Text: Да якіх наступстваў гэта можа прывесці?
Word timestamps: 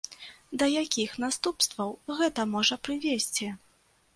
Да 0.61 0.69
якіх 0.83 1.11
наступстваў 1.25 1.93
гэта 2.21 2.41
можа 2.55 2.79
прывесці? 2.89 3.47